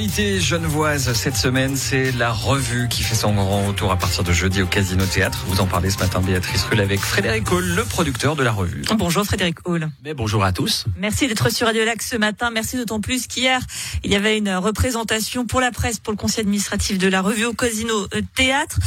L'actualité 0.00 0.40
genevoise 0.40 1.12
cette 1.12 1.36
semaine, 1.36 1.76
c'est 1.76 2.10
la 2.12 2.32
revue 2.32 2.88
qui 2.88 3.02
fait 3.02 3.14
son 3.14 3.34
grand 3.34 3.66
retour 3.66 3.92
à 3.92 3.98
partir 3.98 4.24
de 4.24 4.32
jeudi 4.32 4.62
au 4.62 4.66
Casino 4.66 5.04
Théâtre. 5.04 5.44
Vous 5.46 5.60
en 5.60 5.66
parlez 5.66 5.90
ce 5.90 5.98
matin, 5.98 6.22
Béatrice 6.22 6.62
Rull, 6.62 6.80
avec 6.80 7.00
Frédéric 7.00 7.52
Hall, 7.52 7.66
le 7.66 7.84
producteur 7.84 8.34
de 8.34 8.42
la 8.42 8.50
revue. 8.50 8.82
Bonjour 8.96 9.26
Frédéric 9.26 9.58
Hall. 9.68 9.90
Mais 10.02 10.14
bonjour 10.14 10.42
à 10.42 10.52
tous. 10.52 10.86
Merci 10.96 11.28
d'être 11.28 11.52
sur 11.52 11.66
Radio 11.66 11.84
Lac 11.84 12.02
ce 12.02 12.16
matin. 12.16 12.50
Merci 12.50 12.78
d'autant 12.78 13.02
plus 13.02 13.26
qu'hier, 13.26 13.60
il 14.02 14.10
y 14.10 14.16
avait 14.16 14.38
une 14.38 14.54
représentation 14.54 15.44
pour 15.44 15.60
la 15.60 15.70
presse, 15.70 15.98
pour 15.98 16.14
le 16.14 16.16
conseil 16.16 16.44
administratif 16.44 16.96
de 16.96 17.08
la 17.08 17.20
revue 17.20 17.44
au 17.44 17.52
Casino 17.52 18.06
Théâtre. 18.34 18.78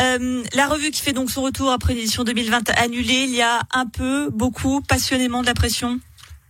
Euh, 0.00 0.44
la 0.54 0.68
revue 0.68 0.92
qui 0.92 1.02
fait 1.02 1.12
donc 1.12 1.32
son 1.32 1.42
retour 1.42 1.72
après 1.72 1.94
l'édition 1.94 2.22
2020 2.22 2.70
annulée, 2.78 3.24
il 3.24 3.34
y 3.34 3.42
a 3.42 3.58
un 3.72 3.86
peu, 3.86 4.30
beaucoup, 4.30 4.82
passionnément 4.82 5.40
de 5.40 5.46
la 5.46 5.54
pression? 5.54 5.98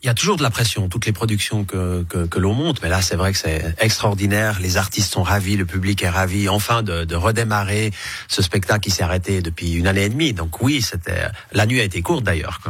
Il 0.02 0.06
y 0.06 0.08
a 0.08 0.14
toujours 0.14 0.36
de 0.36 0.42
la 0.42 0.50
pression, 0.50 0.88
toutes 0.88 1.06
les 1.06 1.12
productions 1.12 1.64
que, 1.64 2.04
que, 2.08 2.26
que 2.26 2.38
l'on 2.38 2.54
monte, 2.54 2.80
mais 2.82 2.88
là 2.88 3.02
c'est 3.02 3.16
vrai 3.16 3.32
que 3.32 3.38
c'est 3.38 3.74
extraordinaire, 3.78 4.58
les 4.60 4.76
artistes 4.76 5.12
sont 5.12 5.22
ravis, 5.22 5.56
le 5.56 5.66
public 5.66 6.02
est 6.02 6.08
ravi, 6.08 6.48
enfin 6.48 6.82
de, 6.82 7.04
de 7.04 7.16
redémarrer 7.16 7.92
ce 8.28 8.40
spectacle 8.42 8.80
qui 8.80 8.90
s'est 8.90 9.02
arrêté 9.02 9.42
depuis 9.42 9.72
une 9.72 9.86
année 9.86 10.04
et 10.04 10.08
demie. 10.08 10.32
Donc 10.32 10.62
oui, 10.62 10.80
c'était 10.80 11.26
la 11.52 11.66
nuit 11.66 11.80
a 11.80 11.84
été 11.84 12.00
courte 12.00 12.24
d'ailleurs. 12.24 12.60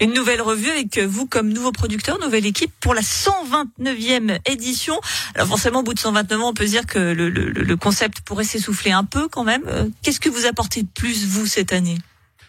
Une 0.00 0.12
nouvelle 0.12 0.42
revue 0.42 0.70
avec 0.70 0.98
vous 0.98 1.26
comme 1.26 1.52
nouveau 1.52 1.72
producteur, 1.72 2.18
nouvelle 2.20 2.46
équipe 2.46 2.72
pour 2.80 2.94
la 2.94 3.00
129e 3.00 4.38
édition. 4.46 5.00
Alors 5.34 5.48
forcément, 5.48 5.80
au 5.80 5.82
bout 5.82 5.94
de 5.94 5.98
129 6.00 6.40
ans, 6.40 6.48
on 6.48 6.54
peut 6.54 6.66
dire 6.66 6.86
que 6.86 6.98
le, 6.98 7.28
le, 7.28 7.50
le 7.50 7.76
concept 7.76 8.20
pourrait 8.20 8.44
s'essouffler 8.44 8.92
un 8.92 9.04
peu 9.04 9.28
quand 9.28 9.44
même. 9.44 9.62
Euh, 9.66 9.88
qu'est-ce 10.02 10.20
que 10.20 10.28
vous 10.28 10.46
apportez 10.46 10.82
de 10.82 10.88
plus, 10.88 11.26
vous, 11.26 11.46
cette 11.46 11.72
année? 11.72 11.98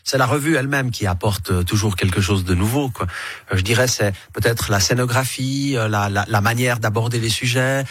C'est 0.10 0.18
la 0.18 0.26
revue 0.26 0.56
elle-même 0.56 0.90
qui 0.90 1.06
apporte 1.06 1.52
euh, 1.52 1.62
toujours 1.62 1.96
quelque 1.96 2.20
chose 2.20 2.44
de 2.44 2.56
nouveau. 2.56 2.90
Quoi. 2.90 3.06
Euh, 3.52 3.58
je 3.58 3.62
dirais 3.62 3.88
c'est 3.88 4.12
peut-être 4.34 4.72
la 4.72 4.80
scénographie, 4.80 5.76
euh, 5.78 5.88
la, 5.88 6.42
manière 6.42 6.80
d'aborder 6.80 7.20
les 7.20 7.30
sujets, 7.30 7.84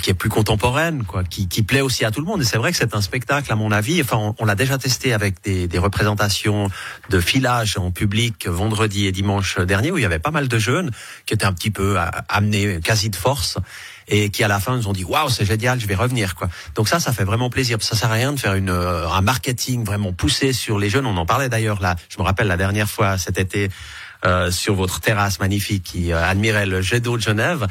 qui 0.00 0.08
est 0.08 0.14
plus 0.14 0.30
contemporaine, 0.30 1.04
quoi, 1.04 1.24
qui, 1.24 1.62
plaît 1.62 1.82
aussi 1.82 2.06
à 2.06 2.10
tout 2.10 2.20
le 2.20 2.26
monde. 2.26 2.40
Et 2.40 2.44
c'est 2.44 2.56
vrai 2.56 2.70
que 2.70 2.78
c'est 2.78 2.94
un 2.94 3.02
spectacle, 3.02 3.52
à 3.52 3.56
mon 3.56 3.70
avis. 3.70 4.00
Enfin, 4.00 4.16
on, 4.16 4.34
on 4.38 4.46
l'a 4.46 4.54
déjà 4.54 4.78
testé 4.78 5.12
avec 5.12 5.42
des, 5.42 5.68
des, 5.68 5.78
représentations 5.78 6.70
de 7.10 7.20
filage 7.20 7.76
en 7.76 7.90
public 7.90 8.46
vendredi 8.46 9.06
et 9.06 9.12
dimanche 9.12 9.58
dernier, 9.58 9.90
où 9.90 9.98
il 9.98 10.02
y 10.02 10.06
avait 10.06 10.18
pas 10.18 10.30
mal 10.30 10.48
de 10.48 10.58
jeunes 10.58 10.90
qui 11.26 11.34
étaient 11.34 11.44
un 11.44 11.52
petit 11.52 11.70
peu 11.70 11.98
amenés 12.28 12.80
quasi 12.82 13.10
de 13.10 13.16
force 13.16 13.58
et 14.08 14.30
qui 14.30 14.44
à 14.44 14.48
la 14.48 14.60
fin 14.60 14.76
nous 14.76 14.88
ont 14.88 14.92
dit 14.92 15.04
waouh 15.04 15.28
c'est 15.28 15.44
génial 15.44 15.80
je 15.80 15.86
vais 15.86 15.94
revenir 15.94 16.34
quoi. 16.34 16.48
Donc 16.74 16.88
ça 16.88 17.00
ça 17.00 17.12
fait 17.12 17.24
vraiment 17.24 17.50
plaisir. 17.50 17.78
Ça 17.80 17.96
sert 17.96 18.10
à 18.10 18.14
rien 18.14 18.32
de 18.32 18.40
faire 18.40 18.54
une 18.54 18.70
un 18.70 19.20
marketing 19.20 19.84
vraiment 19.84 20.12
poussé 20.12 20.52
sur 20.52 20.78
les 20.78 20.90
jeunes. 20.90 21.06
On 21.06 21.16
en 21.16 21.26
parlait 21.26 21.48
d'ailleurs 21.48 21.80
là 21.80 21.96
je 22.08 22.18
me 22.18 22.24
rappelle 22.24 22.46
la 22.46 22.56
dernière 22.56 22.88
fois 22.88 23.18
cet 23.18 23.38
été 23.38 23.70
euh, 24.26 24.50
sur 24.50 24.74
votre 24.74 25.00
terrasse 25.00 25.40
magnifique 25.40 25.82
qui 25.82 26.12
euh, 26.12 26.24
admirait 26.24 26.66
le 26.66 26.80
jet 26.80 27.00
d'eau 27.00 27.16
de 27.16 27.22
Genève. 27.22 27.66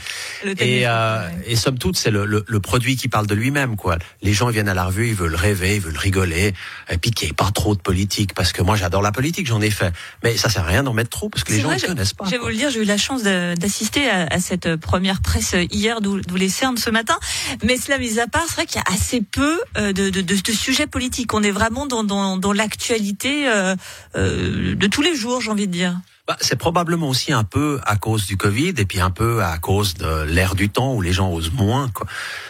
Et, 0.59 0.83
euh, 0.87 1.29
et 1.45 1.55
somme 1.55 1.77
toute, 1.77 1.97
c'est 1.97 2.11
le, 2.11 2.25
le, 2.25 2.43
le, 2.47 2.59
produit 2.59 2.95
qui 2.95 3.07
parle 3.07 3.27
de 3.27 3.35
lui-même. 3.35 3.75
quoi. 3.75 3.97
Les 4.21 4.33
gens 4.33 4.49
viennent 4.49 4.69
à 4.69 4.73
la 4.73 4.85
revue, 4.85 5.07
ils 5.09 5.15
veulent 5.15 5.35
rêver, 5.35 5.75
ils 5.75 5.81
veulent 5.81 5.97
rigoler, 5.97 6.53
et 6.89 6.97
puis 6.97 7.11
qu'il 7.11 7.27
n'y 7.27 7.31
ait 7.31 7.35
pas 7.35 7.51
trop 7.51 7.75
de 7.75 7.81
politique, 7.81 8.33
parce 8.33 8.51
que 8.51 8.61
moi 8.61 8.75
j'adore 8.75 9.01
la 9.01 9.11
politique, 9.11 9.47
j'en 9.47 9.61
ai 9.61 9.71
fait. 9.71 9.93
Mais 10.23 10.37
ça 10.37 10.49
sert 10.49 10.63
à 10.63 10.67
rien 10.67 10.83
d'en 10.83 10.93
mettre 10.93 11.09
trop, 11.09 11.29
parce 11.29 11.43
que 11.43 11.53
les 11.53 11.61
gens 11.61 11.71
ne 11.71 11.79
connaissent 11.79 12.13
pas. 12.13 12.25
Je 12.25 12.31
vais 12.31 12.37
vous 12.37 12.47
le 12.47 12.55
dire, 12.55 12.69
j'ai 12.69 12.81
eu 12.81 12.85
la 12.85 12.97
chance 12.97 13.23
d'assister 13.23 14.09
à, 14.09 14.27
à, 14.27 14.39
cette 14.39 14.75
première 14.75 15.21
presse 15.21 15.55
hier, 15.71 16.01
d'où 16.01 16.19
les 16.35 16.49
cernes 16.49 16.77
ce 16.77 16.89
matin. 16.89 17.17
Mais 17.63 17.77
cela 17.77 17.97
mis 17.97 18.19
à 18.19 18.27
part, 18.27 18.43
c'est 18.47 18.55
vrai 18.55 18.65
qu'il 18.65 18.77
y 18.77 18.91
a 18.91 18.93
assez 18.93 19.21
peu 19.21 19.59
euh, 19.77 19.93
de, 19.93 20.09
de, 20.09 20.21
de, 20.21 20.35
de, 20.35 20.51
sujets 20.51 20.87
politiques. 20.87 21.33
On 21.33 21.43
est 21.43 21.51
vraiment 21.51 21.85
dans, 21.85 22.03
dans, 22.03 22.37
dans 22.37 22.53
l'actualité 22.53 23.47
euh, 23.47 23.75
euh, 24.15 24.75
de 24.75 24.87
tous 24.87 25.01
les 25.01 25.15
jours, 25.15 25.41
j'ai 25.41 25.51
envie 25.51 25.67
de 25.67 25.71
dire 25.71 25.99
bah, 26.27 26.37
C'est 26.41 26.55
probablement 26.55 27.09
aussi 27.09 27.33
un 27.33 27.43
peu 27.43 27.79
à 27.85 27.97
cause 27.97 28.25
du 28.25 28.37
Covid 28.37 28.73
et 28.77 28.85
puis 28.85 28.99
un 28.99 29.09
peu 29.09 29.43
à 29.43 29.57
cause 29.57 29.95
de 29.95 30.23
l'ère 30.23 30.55
du 30.55 30.69
temps 30.69 30.93
où 30.93 31.01
les 31.01 31.13
gens 31.13 31.31
osent 31.31 31.51
moins. 31.51 31.89
Quoi. 31.89 32.07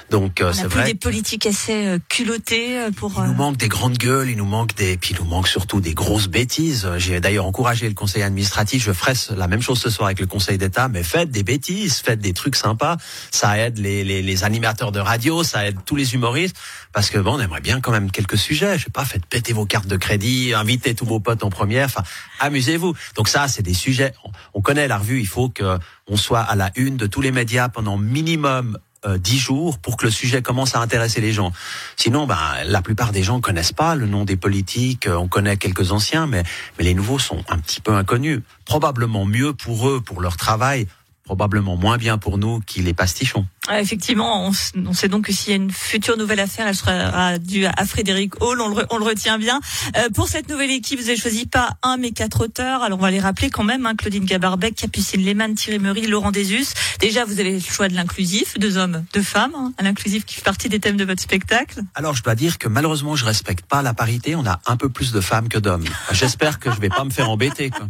Donc 0.09 0.41
euh, 0.41 0.53
c'est 0.53 0.67
vrai. 0.67 0.85
des 0.85 0.93
politiques 0.93 1.47
assez 1.47 1.88
euh, 1.88 1.99
culottées 2.07 2.77
euh, 2.77 2.91
pour. 2.91 3.13
Il 3.17 3.30
nous 3.30 3.33
manque 3.33 3.58
des 3.58 3.67
grandes 3.67 3.98
gueules, 3.98 4.30
il 4.30 4.37
nous 4.37 4.45
manque 4.45 4.75
des, 4.75 4.95
puis 4.95 5.15
il 5.15 5.23
nous 5.23 5.27
manque 5.27 5.48
surtout 5.48 5.81
des 5.81 5.95
grosses 5.95 6.27
bêtises. 6.27 6.87
J'ai 6.98 7.20
d'ailleurs 7.20 7.48
encouragé 7.48 7.87
le 7.87 7.95
conseil 7.95 8.21
administratif. 8.21 8.83
Je 8.83 8.92
ferai 8.92 9.14
la 9.36 9.48
même 9.48 9.64
chose 9.64 9.80
ce 9.80 9.89
soir 9.89 10.05
avec 10.05 10.19
le 10.19 10.27
conseil 10.27 10.59
d'État, 10.59 10.87
mais 10.87 11.02
faites 11.02 11.31
des 11.31 11.42
bêtises, 11.42 11.98
faites 11.98 12.19
des 12.19 12.33
trucs 12.33 12.55
sympas. 12.55 12.98
Ça 13.31 13.58
aide 13.58 13.80
les, 13.80 14.03
les, 14.03 14.21
les 14.21 14.43
animateurs 14.43 14.92
de 14.92 14.99
radio, 14.99 15.43
ça 15.43 15.65
aide 15.65 15.80
tous 15.83 15.95
les 15.95 16.14
humoristes, 16.14 16.55
parce 16.92 17.09
que 17.09 17.17
bon, 17.17 17.37
on 17.37 17.39
aimerait 17.39 17.61
bien 17.61 17.81
quand 17.81 17.92
même 17.92 18.11
quelques 18.11 18.37
sujets. 18.37 18.77
Je 18.77 18.83
sais 18.83 18.92
pas, 18.92 19.05
faites 19.05 19.25
péter 19.25 19.53
vos 19.53 19.65
cartes 19.65 19.87
de 19.87 19.98
crédit, 19.98 20.53
invitez 20.53 20.93
tous 20.93 21.05
vos 21.05 21.19
potes 21.19 21.43
en 21.43 21.49
première. 21.49 21.86
Enfin, 21.86 22.03
amusez-vous. 22.39 22.93
Donc 23.15 23.30
ça, 23.30 23.48
c'est 23.48 23.62
des 23.63 23.73
sujets. 23.73 24.13
On 24.53 24.61
connaît 24.61 24.87
la 24.87 24.97
revue. 24.97 25.19
Il 25.19 25.27
faut 25.27 25.49
que 25.49 25.79
on 26.07 26.17
soit 26.17 26.41
à 26.41 26.55
la 26.55 26.71
une 26.75 26.97
de 26.97 27.07
tous 27.07 27.21
les 27.21 27.31
médias 27.31 27.69
pendant 27.69 27.97
minimum 27.97 28.77
euh, 29.05 29.17
dix 29.17 29.37
jours 29.37 29.79
pour 29.79 29.97
que 29.97 30.05
le 30.05 30.11
sujet 30.11 30.41
commence 30.41 30.75
à 30.75 30.79
intéresser 30.79 31.19
les 31.19 31.33
gens. 31.33 31.51
Sinon, 31.97 32.25
ben, 32.25 32.37
la 32.65 32.81
plupart 32.81 33.11
des 33.11 33.21
gens 33.21 33.41
connaissent 33.41 33.73
pas 33.73 33.95
le 33.95 34.05
nom 34.05 34.23
des 34.23 34.37
politiques. 34.37 35.07
Euh, 35.07 35.15
on 35.15 35.27
connaît 35.27 35.57
quelques 35.57 35.91
anciens, 35.91 36.25
mais, 36.25 36.43
mais 36.77 36.85
les 36.85 36.93
nouveaux 36.93 37.19
sont 37.19 37.43
un 37.49 37.57
petit 37.57 37.81
peu 37.81 37.93
inconnus. 37.93 38.39
Probablement 38.63 39.25
mieux 39.25 39.53
pour 39.53 39.89
eux, 39.89 39.99
pour 39.99 40.21
leur 40.21 40.37
travail, 40.37 40.87
probablement 41.25 41.75
moins 41.75 41.97
bien 41.97 42.17
pour 42.17 42.37
nous 42.37 42.61
qui 42.61 42.81
les 42.81 42.93
pastichons. 42.93 43.45
Ah, 43.69 43.79
effectivement, 43.79 44.45
on, 44.75 44.93
sait 44.93 45.07
donc 45.07 45.27
que 45.27 45.31
s'il 45.31 45.51
y 45.51 45.53
a 45.53 45.55
une 45.55 45.71
future 45.71 46.17
nouvelle 46.17 46.41
affaire, 46.41 46.67
elle 46.67 46.75
sera 46.75 47.37
due 47.37 47.65
à 47.65 47.85
Frédéric 47.85 48.41
Hall, 48.41 48.59
on 48.59 48.67
le, 48.67 48.85
on 48.89 48.97
le 48.97 49.05
retient 49.05 49.37
bien. 49.37 49.61
Euh, 49.95 50.09
pour 50.09 50.27
cette 50.27 50.49
nouvelle 50.49 50.71
équipe, 50.71 50.99
vous 50.99 51.07
avez 51.07 51.17
choisi 51.17 51.45
pas 51.45 51.77
un 51.81 51.95
mais 51.95 52.11
quatre 52.11 52.43
auteurs. 52.43 52.83
Alors 52.83 52.99
on 52.99 53.01
va 53.01 53.09
les 53.09 53.21
rappeler 53.21 53.49
quand 53.49 53.63
même, 53.63 53.85
hein, 53.85 53.95
Claudine 53.95 54.25
Gabarbec, 54.25 54.75
Capucine 54.75 55.23
Lehmann, 55.23 55.55
Thierry 55.55 55.79
Meury, 55.79 56.07
Laurent 56.07 56.31
Desus. 56.31 56.73
Déjà, 56.99 57.23
vous 57.23 57.39
avez 57.39 57.53
le 57.53 57.59
choix 57.61 57.87
de 57.87 57.93
l'inclusif, 57.93 58.59
deux 58.59 58.75
hommes, 58.75 59.05
deux 59.13 59.23
femmes, 59.23 59.53
hein, 59.55 59.71
l'inclusif 59.81 60.25
qui 60.25 60.35
fait 60.35 60.43
partie 60.43 60.67
des 60.67 60.81
thèmes 60.81 60.97
de 60.97 61.05
votre 61.05 61.21
spectacle. 61.21 61.83
Alors 61.95 62.15
je 62.15 62.23
dois 62.23 62.35
dire 62.35 62.57
que 62.57 62.67
malheureusement, 62.67 63.15
je 63.15 63.23
respecte 63.23 63.65
pas 63.65 63.81
la 63.81 63.93
parité. 63.93 64.35
On 64.35 64.45
a 64.45 64.59
un 64.65 64.75
peu 64.75 64.89
plus 64.89 65.13
de 65.13 65.21
femmes 65.21 65.47
que 65.47 65.57
d'hommes. 65.57 65.85
J'espère 66.11 66.59
que 66.59 66.69
je 66.69 66.81
vais 66.81 66.89
pas 66.89 67.05
me 67.05 67.11
faire 67.11 67.30
embêter. 67.30 67.69
Quoi. 67.69 67.87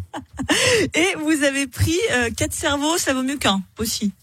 Et 0.94 1.16
vous 1.20 1.44
avez 1.44 1.66
pris 1.66 1.98
euh, 2.12 2.30
quatre 2.30 2.54
cerveaux, 2.54 3.00
ça 3.00 3.16
vaut 3.16 3.24
mieux 3.24 3.38
qu'un 3.38 3.64
aussi. 3.80 4.14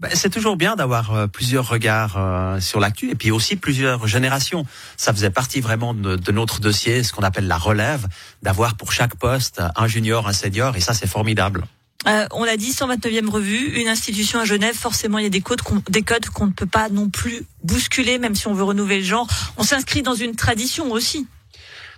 Ben, 0.00 0.10
c'est 0.14 0.30
toujours 0.30 0.56
bien 0.56 0.76
d'avoir 0.76 1.12
euh, 1.12 1.26
plusieurs 1.26 1.68
regards 1.68 2.14
euh, 2.16 2.60
sur 2.60 2.78
l'actu 2.78 3.10
et 3.10 3.16
puis 3.16 3.32
aussi 3.32 3.56
plusieurs 3.56 4.06
générations. 4.06 4.64
Ça 4.96 5.12
faisait 5.12 5.30
partie 5.30 5.60
vraiment 5.60 5.92
de, 5.92 6.14
de 6.14 6.32
notre 6.32 6.60
dossier, 6.60 7.02
ce 7.02 7.12
qu'on 7.12 7.24
appelle 7.24 7.48
la 7.48 7.58
relève, 7.58 8.06
d'avoir 8.42 8.76
pour 8.76 8.92
chaque 8.92 9.16
poste 9.16 9.60
un 9.74 9.88
junior, 9.88 10.28
un 10.28 10.32
senior, 10.32 10.76
et 10.76 10.80
ça 10.80 10.94
c'est 10.94 11.08
formidable. 11.08 11.64
Euh, 12.06 12.26
on 12.30 12.44
l'a 12.44 12.56
dit, 12.56 12.70
129e 12.70 13.28
revue, 13.28 13.80
une 13.80 13.88
institution 13.88 14.38
à 14.38 14.44
Genève, 14.44 14.76
forcément 14.76 15.18
il 15.18 15.24
y 15.24 15.26
a 15.26 15.30
des 15.30 15.40
codes 15.40 15.62
qu'on, 15.62 15.82
des 15.88 16.02
codes 16.02 16.26
qu'on 16.26 16.46
ne 16.46 16.52
peut 16.52 16.66
pas 16.66 16.88
non 16.90 17.08
plus 17.08 17.42
bousculer, 17.64 18.20
même 18.20 18.36
si 18.36 18.46
on 18.46 18.54
veut 18.54 18.62
renouveler 18.62 18.98
le 18.98 19.04
genre. 19.04 19.26
On 19.56 19.64
s'inscrit 19.64 20.02
dans 20.02 20.14
une 20.14 20.36
tradition 20.36 20.92
aussi. 20.92 21.26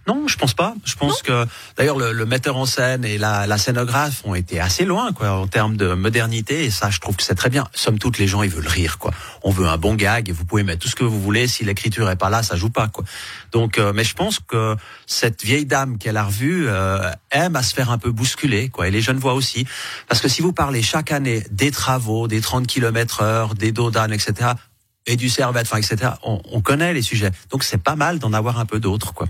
Non, 0.06 0.27
je 0.27 0.37
pense 0.37 0.55
pas. 0.55 0.75
Je 0.84 0.94
pense 0.94 1.22
que 1.22 1.47
d'ailleurs 1.77 1.99
le, 1.99 2.12
le, 2.12 2.27
metteur 2.27 2.56
en 2.56 2.65
scène 2.65 3.05
et 3.05 3.19
la, 3.19 3.47
la, 3.47 3.59
scénographe 3.59 4.22
ont 4.25 4.34
été 4.34 4.59
assez 4.59 4.84
loin 4.84 5.12
quoi 5.12 5.33
en 5.33 5.47
termes 5.47 5.77
de 5.77 5.93
modernité 5.93 6.65
et 6.65 6.71
ça 6.71 6.91
je 6.91 7.00
trouve 7.00 7.16
que 7.16 7.22
c'est 7.22 7.34
très 7.34 7.50
bien. 7.50 7.69
Somme 7.75 7.99
toute 7.99 8.19
les 8.19 8.27
gens 8.27 8.43
ils 8.43 8.50
veulent 8.50 8.66
rire 8.66 8.99
quoi. 8.99 9.12
On 9.43 9.50
veut 9.50 9.69
un 9.69 9.77
bon 9.77 9.94
gag 9.94 10.28
et 10.28 10.33
vous 10.33 10.44
pouvez 10.44 10.62
mettre 10.62 10.81
tout 10.81 10.89
ce 10.89 10.97
que 10.97 11.05
vous 11.05 11.21
voulez 11.21 11.47
si 11.47 11.65
l'écriture 11.65 12.09
est 12.10 12.16
pas 12.16 12.31
là 12.31 12.43
ça 12.43 12.56
joue 12.56 12.71
pas 12.71 12.89
quoi. 12.89 13.05
Donc 13.53 13.78
euh, 13.78 13.93
mais 13.94 14.05
je 14.05 14.15
pense 14.15 14.41
que 14.41 14.75
cette 15.06 15.44
vieille 15.44 15.66
dame 15.66 15.99
qu'elle 15.99 16.16
a 16.16 16.25
revue 16.25 16.66
euh, 16.66 17.10
aime 17.31 17.56
à 17.56 17.62
se 17.62 17.75
faire 17.75 17.91
un 17.91 17.99
peu 17.99 18.10
bousculer 18.10 18.71
quoi 18.71 18.89
et 18.89 18.91
les 18.91 19.03
jeunes 19.03 19.19
voient 19.19 19.34
aussi 19.34 19.66
parce 20.09 20.21
que 20.21 20.28
si 20.28 20.41
vous 20.41 20.53
parlez 20.53 20.83
chaque 20.83 21.12
année 21.12 21.44
des 21.50 21.71
travaux, 21.71 22.27
des 22.27 22.41
30 22.41 22.66
km 22.66 23.22
heure, 23.22 23.55
des 23.55 23.71
dos 23.71 23.91
d'âne 23.91 24.12
etc 24.12 24.53
et 25.06 25.16
du 25.16 25.28
servette, 25.28 25.66
enfin 25.66 25.78
etc. 25.78 26.12
On, 26.22 26.41
on 26.53 26.61
connaît 26.61 26.93
les 26.93 27.03
sujets 27.03 27.31
donc 27.50 27.65
c'est 27.65 27.83
pas 27.83 27.97
mal 27.97 28.19
d'en 28.19 28.33
avoir 28.33 28.59
un 28.59 28.66
peu 28.66 28.81
d'autres 28.81 29.12
quoi. 29.12 29.27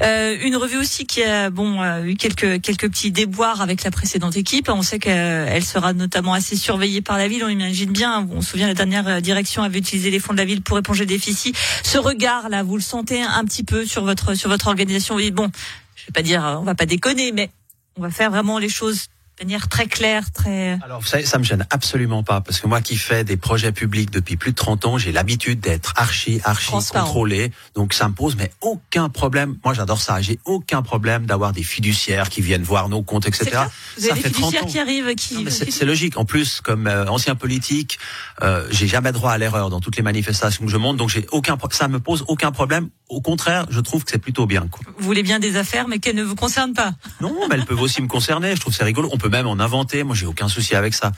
Euh, 0.00 0.36
une 0.42 0.56
revue 0.56 0.78
aussi 0.78 1.06
qui 1.06 1.22
a 1.22 1.50
bon 1.50 1.82
euh, 1.82 2.02
eu 2.04 2.16
quelques 2.16 2.60
quelques 2.62 2.88
petits 2.88 3.10
déboires 3.10 3.60
avec 3.60 3.84
la 3.84 3.90
précédente 3.90 4.36
équipe. 4.36 4.68
On 4.70 4.82
sait 4.82 4.98
qu'elle 4.98 5.64
sera 5.64 5.92
notamment 5.92 6.32
assez 6.32 6.56
surveillée 6.56 7.02
par 7.02 7.18
la 7.18 7.28
ville. 7.28 7.44
On 7.44 7.48
imagine 7.48 7.92
bien. 7.92 8.26
On 8.32 8.40
se 8.40 8.50
souvient 8.50 8.66
la 8.66 8.74
dernière 8.74 9.06
euh, 9.06 9.20
direction 9.20 9.62
avait 9.62 9.78
utilisé 9.78 10.10
les 10.10 10.20
fonds 10.20 10.32
de 10.32 10.38
la 10.38 10.46
ville 10.46 10.62
pour 10.62 10.78
éponger 10.78 11.04
des 11.04 11.14
déficits. 11.14 11.52
Ce 11.84 11.98
regard 11.98 12.48
là, 12.48 12.62
vous 12.62 12.76
le 12.76 12.82
sentez 12.82 13.22
un 13.22 13.44
petit 13.44 13.62
peu 13.62 13.84
sur 13.84 14.04
votre 14.04 14.34
sur 14.34 14.48
votre 14.48 14.68
organisation. 14.68 15.18
Dites 15.18 15.34
bon, 15.34 15.50
je 15.96 16.06
vais 16.06 16.12
pas 16.14 16.22
dire 16.22 16.42
on 16.60 16.64
va 16.64 16.74
pas 16.74 16.86
déconner, 16.86 17.32
mais 17.32 17.50
on 17.96 18.02
va 18.02 18.10
faire 18.10 18.30
vraiment 18.30 18.58
les 18.58 18.70
choses 18.70 19.08
manière 19.40 19.68
très 19.68 19.86
claire, 19.86 20.30
très. 20.32 20.78
Alors 20.84 21.06
ça, 21.06 21.24
ça 21.24 21.38
me 21.38 21.44
gêne 21.44 21.66
absolument 21.70 22.22
pas 22.22 22.40
parce 22.40 22.60
que 22.60 22.66
moi 22.66 22.80
qui 22.80 22.96
fais 22.96 23.24
des 23.24 23.36
projets 23.36 23.72
publics 23.72 24.10
depuis 24.10 24.36
plus 24.36 24.52
de 24.52 24.56
30 24.56 24.86
ans, 24.86 24.98
j'ai 24.98 25.12
l'habitude 25.12 25.60
d'être 25.60 25.92
archi 25.96 26.40
archi 26.44 26.72
contrôlé. 26.92 27.52
Donc 27.74 27.94
ça 27.94 28.08
me 28.08 28.14
pose 28.14 28.36
mais 28.36 28.50
aucun 28.60 29.08
problème. 29.08 29.56
Moi 29.64 29.74
j'adore 29.74 30.00
ça. 30.00 30.20
J'ai 30.20 30.38
aucun 30.44 30.82
problème 30.82 31.26
d'avoir 31.26 31.52
des 31.52 31.62
fiduciaires 31.62 32.28
qui 32.28 32.40
viennent 32.40 32.62
voir 32.62 32.88
nos 32.88 33.02
comptes, 33.02 33.26
etc. 33.26 33.50
Ça, 33.52 33.70
Vous 33.96 34.10
avez 34.10 34.20
fait 34.20 34.28
des 34.28 34.34
fiduciaires 34.34 34.66
qui 34.66 34.78
arrivent, 34.78 35.14
qui. 35.14 35.46
C'est 35.50 35.84
logique. 35.84 36.16
En 36.16 36.24
plus, 36.24 36.60
comme 36.60 36.86
euh, 36.86 37.06
ancien 37.06 37.34
politique, 37.34 37.98
euh, 38.42 38.66
j'ai 38.70 38.86
jamais 38.86 39.12
droit 39.12 39.32
à 39.32 39.38
l'erreur 39.38 39.70
dans 39.70 39.80
toutes 39.80 39.96
les 39.96 40.02
manifestations 40.02 40.64
que 40.64 40.70
je 40.70 40.76
monte. 40.76 40.96
Donc 40.96 41.10
j'ai 41.10 41.26
aucun. 41.30 41.56
Ça 41.70 41.88
me 41.88 42.00
pose 42.00 42.24
aucun 42.28 42.52
problème 42.52 42.88
au 43.08 43.20
contraire, 43.20 43.66
je 43.70 43.80
trouve 43.80 44.04
que 44.04 44.10
c'est 44.10 44.18
plutôt 44.18 44.46
bien. 44.46 44.68
Quoi. 44.68 44.80
Vous 44.98 45.04
voulez 45.04 45.22
bien 45.22 45.38
des 45.38 45.56
affaires, 45.56 45.88
mais 45.88 45.98
qu'elles 45.98 46.16
ne 46.16 46.22
vous 46.22 46.34
concernent 46.34 46.74
pas. 46.74 46.92
Non, 47.20 47.34
mais 47.48 47.56
elles 47.56 47.64
peuvent 47.64 47.80
aussi 47.80 48.00
me 48.00 48.06
concerner. 48.06 48.54
Je 48.54 48.60
trouve 48.60 48.72
c'est 48.72 48.84
rigolo. 48.84 49.08
On 49.12 49.18
peut 49.18 49.28
même 49.28 49.46
en 49.46 49.58
inventer. 49.58 50.04
Moi, 50.04 50.14
j'ai 50.14 50.26
aucun 50.26 50.48
souci 50.48 50.76
avec 50.76 50.94
ça. 50.94 51.10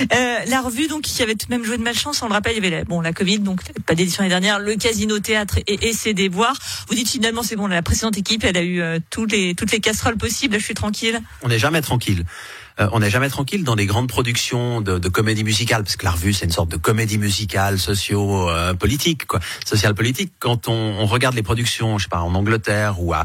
Euh, 0.00 0.36
la 0.46 0.60
revue, 0.60 0.86
donc, 0.86 1.02
qui 1.02 1.22
avait 1.22 1.34
tout 1.34 1.46
de 1.46 1.50
même 1.50 1.64
joué 1.64 1.78
de 1.78 1.82
malchance, 1.82 2.20
on 2.22 2.28
le 2.28 2.34
rappelle, 2.34 2.52
il 2.52 2.62
y 2.62 2.66
avait 2.66 2.76
la, 2.78 2.84
bon 2.84 3.00
la 3.00 3.12
Covid, 3.12 3.38
donc 3.38 3.62
pas 3.86 3.94
d'édition 3.94 4.22
l'année 4.22 4.30
dernière, 4.30 4.58
le 4.58 4.76
Casino 4.76 5.18
Théâtre 5.18 5.58
et, 5.66 5.88
et 5.88 5.92
ses 5.92 6.12
déboires. 6.12 6.56
Vous 6.88 6.94
dites 6.94 7.08
finalement, 7.08 7.42
c'est 7.42 7.56
bon, 7.56 7.66
la 7.66 7.82
précédente 7.82 8.18
équipe, 8.18 8.44
elle 8.44 8.56
a 8.56 8.62
eu 8.62 8.80
euh, 8.80 8.98
tous 9.10 9.24
les, 9.24 9.54
toutes 9.54 9.72
les 9.72 9.80
casseroles 9.80 10.18
possibles. 10.18 10.58
Je 10.58 10.64
suis 10.64 10.74
tranquille. 10.74 11.20
On 11.42 11.48
n'est 11.48 11.58
jamais 11.58 11.80
tranquille. 11.80 12.24
Euh, 12.78 12.88
on 12.92 13.00
n'est 13.00 13.10
jamais 13.10 13.28
tranquille 13.28 13.64
dans 13.64 13.76
des 13.76 13.86
grandes 13.86 14.08
productions 14.08 14.80
de, 14.80 14.98
de 14.98 15.08
comédie 15.08 15.44
musicale, 15.44 15.82
parce 15.82 15.96
que 15.96 16.04
la 16.04 16.10
revue 16.10 16.32
c'est 16.32 16.44
une 16.44 16.52
sorte 16.52 16.70
de 16.70 16.76
comédie 16.76 17.18
musicale 17.18 17.78
socio-politique, 17.78 19.26
quoi, 19.26 19.40
social-politique. 19.64 20.32
Quand 20.38 20.68
on, 20.68 20.72
on, 20.72 21.06
regarde 21.06 21.34
les 21.34 21.42
productions, 21.42 21.98
je 21.98 22.04
sais 22.04 22.08
pas, 22.10 22.20
en 22.20 22.34
Angleterre 22.34 23.00
ou 23.00 23.14
à 23.14 23.24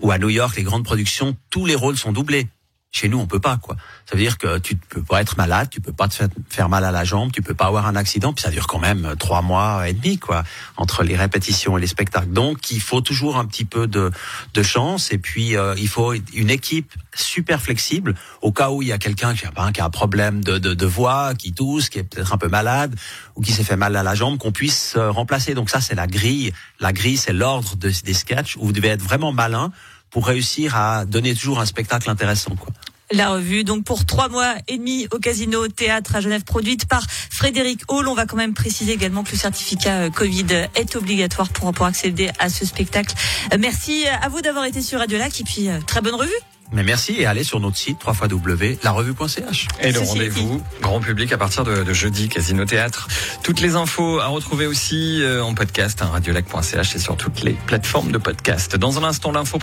ou 0.00 0.10
à 0.10 0.18
New 0.18 0.28
York, 0.28 0.56
les 0.56 0.62
grandes 0.62 0.84
productions, 0.84 1.36
tous 1.50 1.66
les 1.66 1.74
rôles 1.74 1.96
sont 1.96 2.12
doublés. 2.12 2.48
Chez 2.92 3.08
nous, 3.08 3.18
on 3.18 3.26
peut 3.26 3.38
pas, 3.38 3.56
quoi. 3.56 3.76
Ça 4.04 4.16
veut 4.16 4.22
dire 4.22 4.36
que 4.36 4.58
tu 4.58 4.74
peux 4.74 5.02
pas 5.02 5.20
être 5.20 5.36
malade, 5.36 5.68
tu 5.70 5.80
peux 5.80 5.92
pas 5.92 6.08
te 6.08 6.24
faire 6.48 6.68
mal 6.68 6.84
à 6.84 6.90
la 6.90 7.04
jambe, 7.04 7.30
tu 7.30 7.40
peux 7.40 7.54
pas 7.54 7.66
avoir 7.66 7.86
un 7.86 7.94
accident, 7.94 8.32
puis 8.32 8.42
ça 8.42 8.50
dure 8.50 8.66
quand 8.66 8.80
même 8.80 9.14
trois 9.16 9.42
mois 9.42 9.88
et 9.88 9.92
demi, 9.92 10.18
quoi, 10.18 10.42
entre 10.76 11.04
les 11.04 11.14
répétitions 11.14 11.78
et 11.78 11.80
les 11.80 11.86
spectacles. 11.86 12.32
Donc, 12.32 12.72
il 12.72 12.80
faut 12.80 13.00
toujours 13.00 13.36
un 13.36 13.46
petit 13.46 13.64
peu 13.64 13.86
de, 13.86 14.10
de 14.54 14.62
chance, 14.64 15.12
et 15.12 15.18
puis 15.18 15.56
euh, 15.56 15.74
il 15.78 15.86
faut 15.86 16.14
une 16.34 16.50
équipe 16.50 16.92
super 17.14 17.60
flexible 17.62 18.14
au 18.42 18.50
cas 18.50 18.70
où 18.70 18.82
il 18.82 18.88
y 18.88 18.92
a 18.92 18.98
quelqu'un 18.98 19.34
qui, 19.34 19.46
qui 19.74 19.80
a 19.80 19.84
un 19.84 19.90
problème 19.90 20.42
de, 20.42 20.58
de, 20.58 20.74
de 20.74 20.86
voix, 20.86 21.34
qui 21.34 21.52
tousse, 21.52 21.90
qui 21.90 22.00
est 22.00 22.04
peut-être 22.04 22.32
un 22.32 22.38
peu 22.38 22.48
malade 22.48 22.96
ou 23.36 23.40
qui 23.40 23.52
s'est 23.52 23.64
fait 23.64 23.76
mal 23.76 23.94
à 23.94 24.02
la 24.02 24.16
jambe, 24.16 24.38
qu'on 24.38 24.52
puisse 24.52 24.94
euh, 24.96 25.10
remplacer. 25.10 25.54
Donc 25.54 25.70
ça, 25.70 25.80
c'est 25.80 25.94
la 25.94 26.08
grille. 26.08 26.52
La 26.80 26.92
grille, 26.92 27.16
c'est 27.16 27.32
l'ordre 27.32 27.76
de, 27.76 27.92
des 28.04 28.14
sketchs 28.14 28.56
où 28.56 28.66
vous 28.66 28.72
devez 28.72 28.88
être 28.88 29.02
vraiment 29.02 29.32
malin 29.32 29.70
pour 30.10 30.26
réussir 30.26 30.76
à 30.76 31.04
donner 31.04 31.34
toujours 31.34 31.60
un 31.60 31.66
spectacle 31.66 32.10
intéressant. 32.10 32.54
Quoi. 32.56 32.72
La 33.12 33.30
revue, 33.30 33.64
donc 33.64 33.82
pour 33.84 34.06
trois 34.06 34.28
mois 34.28 34.54
et 34.68 34.78
demi 34.78 35.08
au 35.10 35.18
Casino 35.18 35.66
Théâtre 35.66 36.14
à 36.14 36.20
Genève, 36.20 36.44
produite 36.44 36.86
par 36.86 37.04
Frédéric 37.08 37.80
Hall. 37.88 38.06
On 38.06 38.14
va 38.14 38.24
quand 38.24 38.36
même 38.36 38.54
préciser 38.54 38.92
également 38.92 39.24
que 39.24 39.32
le 39.32 39.36
certificat 39.36 40.02
euh, 40.02 40.10
Covid 40.10 40.68
est 40.76 40.94
obligatoire 40.94 41.48
pour, 41.48 41.72
pour 41.72 41.86
accéder 41.86 42.30
à 42.38 42.48
ce 42.48 42.64
spectacle. 42.64 43.12
Euh, 43.52 43.56
merci 43.58 44.04
à 44.06 44.28
vous 44.28 44.42
d'avoir 44.42 44.64
été 44.64 44.80
sur 44.80 45.00
Radio 45.00 45.18
Lac 45.18 45.40
et 45.40 45.42
puis 45.42 45.68
très 45.88 46.00
bonne 46.00 46.14
revue. 46.14 46.30
Mais 46.72 46.84
merci 46.84 47.16
et 47.18 47.26
allez 47.26 47.42
sur 47.42 47.58
notre 47.58 47.76
site 47.76 47.98
www.larevue.ch. 48.06 49.68
Et 49.80 49.90
le 49.90 49.98
rendez-vous 49.98 50.62
grand 50.80 51.00
public 51.00 51.32
à 51.32 51.36
partir 51.36 51.64
de, 51.64 51.82
de, 51.82 51.92
jeudi, 51.92 52.28
Casino 52.28 52.64
Théâtre. 52.64 53.08
Toutes 53.42 53.60
les 53.60 53.74
infos 53.74 54.20
à 54.20 54.28
retrouver 54.28 54.68
aussi 54.68 55.20
en 55.42 55.52
podcast, 55.54 56.00
hein, 56.00 56.10
radiolac.ch 56.12 56.94
et 56.94 56.98
sur 57.00 57.16
toutes 57.16 57.42
les 57.42 57.54
plateformes 57.54 58.12
de 58.12 58.18
podcast. 58.18 58.76
Dans 58.76 58.98
un 58.98 59.02
instant, 59.02 59.32
l'info 59.32 59.58